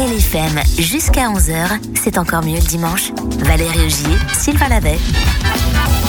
[0.00, 3.12] LFM jusqu'à 11h, c'est encore mieux le dimanche.
[3.40, 4.98] Valérie Augier, Sylvain Lavet.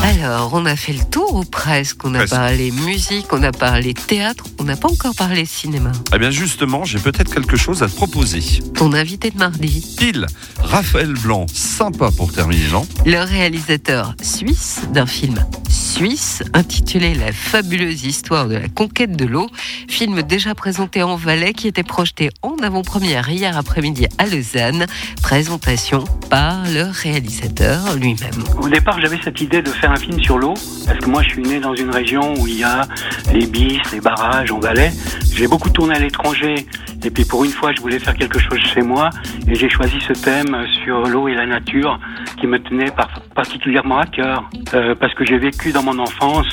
[0.02, 2.06] Alors, on a fait le tour ou presque?
[2.06, 2.34] On a Presque.
[2.34, 5.92] parlé musique, on a parlé théâtre, on n'a pas encore parlé cinéma.
[6.16, 8.42] Eh bien justement, j'ai peut-être quelque chose à te proposer.
[8.76, 10.26] Ton invité de mardi, Pile,
[10.60, 12.88] Raphaël Blanc, sympa pour terminer, non?
[13.06, 15.46] Le réalisateur suisse d'un film
[15.92, 19.50] suisse intitulé La fabuleuse histoire de la conquête de l'eau,
[19.90, 24.86] film déjà présenté en Valais qui était projeté en avant-première hier après-midi à Lausanne,
[25.22, 28.32] présentation par le réalisateur lui-même.
[28.58, 30.54] Au départ, j'avais cette idée de faire un film sur l'eau,
[30.86, 32.88] parce que moi, je suis né dans une région où il y a
[33.34, 34.94] les bis, les barrages en Valais.
[35.36, 36.66] J'ai beaucoup tourné à l'étranger,
[37.04, 39.10] et puis pour une fois, je voulais faire quelque chose chez moi,
[39.48, 42.00] et j'ai choisi ce thème sur l'eau et la nature
[42.40, 46.48] qui me tenait par- particulièrement à cœur, Euh, parce que j'ai vécu dans mon enfance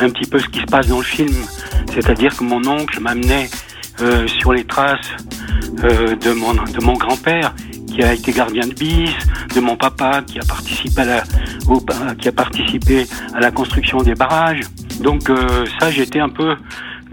[0.00, 1.34] un petit peu ce qui se passe dans le film,
[1.94, 3.48] c'est-à-dire que mon oncle m'amenait
[4.00, 5.10] euh, sur les traces
[5.84, 7.52] euh, de mon, de mon grand-père
[7.88, 9.10] qui a été gardien de bis,
[9.54, 11.22] de mon papa qui a participé à la,
[11.68, 11.84] au-
[12.20, 14.60] qui a participé à la construction des barrages.
[15.02, 16.56] Donc euh, ça, j'étais un peu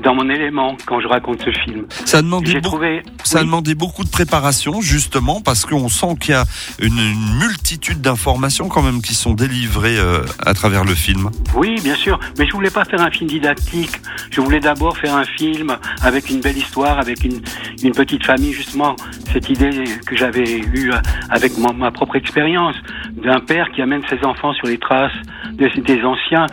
[0.05, 1.85] dans mon élément quand je raconte ce film.
[2.05, 3.01] Ça a demandé, beaucoup, trouvé.
[3.23, 3.47] ça a oui.
[3.47, 6.45] demandé beaucoup de préparation, justement, parce qu'on sent qu'il y a
[6.79, 11.31] une, une multitude d'informations quand même qui sont délivrées euh, à travers le film.
[11.55, 13.99] Oui, bien sûr, mais je voulais pas faire un film didactique.
[14.29, 17.41] Je voulais d'abord faire un film avec une belle histoire, avec une,
[17.83, 18.95] une petite famille, justement.
[19.33, 20.91] Cette idée que j'avais eue
[21.31, 22.75] avec mon- ma propre expérience
[23.23, 25.11] d'un père qui amène ses enfants sur les traces
[25.53, 26.45] des, des anciens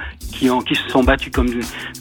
[0.43, 1.49] qui, ont, qui se sont battus comme,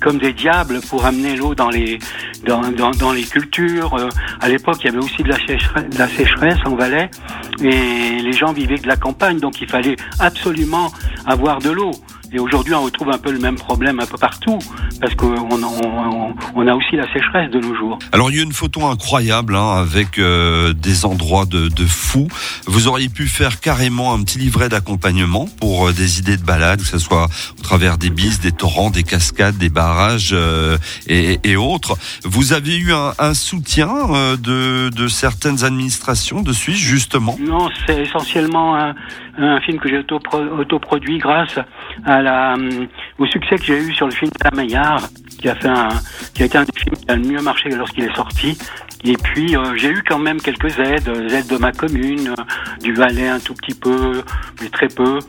[0.01, 1.99] comme des diables pour amener l'eau dans les,
[2.43, 3.93] dans, dans, dans les cultures.
[3.93, 7.11] Euh, à l'époque, il y avait aussi de la, sécheresse, de la sécheresse en Valais
[7.61, 10.91] et les gens vivaient de la campagne, donc il fallait absolument
[11.27, 11.91] avoir de l'eau.
[12.33, 14.57] Et aujourd'hui, on retrouve un peu le même problème un peu partout,
[15.01, 17.99] parce qu'on on, on, on a aussi la sécheresse de nos jours.
[18.11, 22.27] Alors il y a une photo incroyable hein, avec euh, des endroits de, de fous.
[22.67, 26.79] Vous auriez pu faire carrément un petit livret d'accompagnement pour euh, des idées de balade,
[26.79, 27.27] que ce soit
[27.59, 31.97] au travers des bises, des torrents, des cascades, des barrages euh, et, et autres.
[32.23, 33.87] Vous avez eu un, un soutien
[34.37, 37.35] de, de certaines administrations de Suisse justement?
[37.39, 38.93] Non, c'est essentiellement un,
[39.37, 41.57] un film que j'ai autopro- autoproduit grâce
[42.05, 42.55] à la,
[43.17, 44.90] au succès que j'ai eu sur le film La Maillard,
[45.39, 45.89] qui a fait un,
[46.33, 48.57] qui a été un des films qui a le mieux marché lorsqu'il est sorti.
[49.03, 52.43] Et puis euh, j'ai eu quand même quelques aides, euh, aides de ma commune, euh,
[52.83, 54.21] du Valais un tout petit peu,
[54.61, 55.19] mais très peu.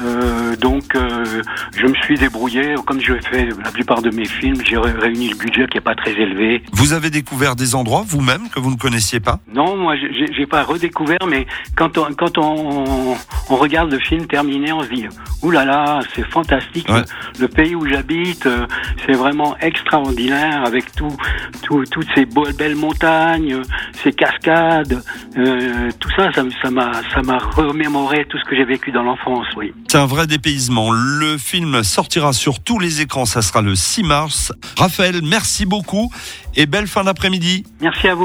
[0.00, 1.42] Euh, donc euh,
[1.76, 5.28] je me suis débrouillé, comme je fais la plupart de mes films, j'ai ré- réuni
[5.30, 6.62] le budget qui est pas très élevé.
[6.72, 9.40] Vous avez découvert des endroits vous-même que vous ne connaissiez pas?
[9.52, 13.16] Non, moi, j'ai pas redécouvert, mais quand on, quand on,
[13.50, 15.06] on regarde le film terminé, on se dit,
[15.42, 16.88] ouh là là, c'est fantastique.
[16.88, 17.02] Ouais.
[17.36, 18.66] Le, le pays où j'habite, euh,
[19.06, 21.16] c'est vraiment extraordinaire avec tout,
[21.62, 23.62] tout, toutes ces beaux- belles montagnes, euh,
[24.02, 25.02] ces cascades,
[25.36, 26.30] euh, tout ça,
[26.70, 29.72] m'a, ça m'a remémoré tout ce que j'ai vécu dans l'enfance, oui.
[29.88, 30.90] C'est un vrai dépaysement.
[30.90, 34.52] Le film sortira sur tous les écrans, ça sera le 6 mars.
[34.76, 36.10] Raphaël, merci beaucoup
[36.56, 37.64] et belle fin d'après-midi.
[37.80, 38.16] Merci à vous.